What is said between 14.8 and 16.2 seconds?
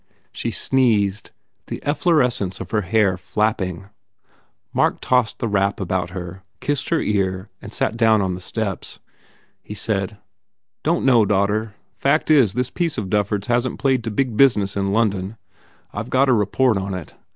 London. I ve